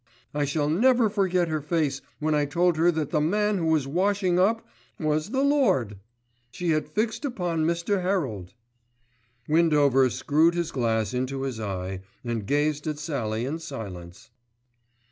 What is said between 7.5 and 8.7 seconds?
Mr. Herald."